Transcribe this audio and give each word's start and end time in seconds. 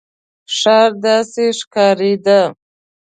ښار 0.57 0.91
داسې 1.03 1.45
ښکارېده. 1.59 2.39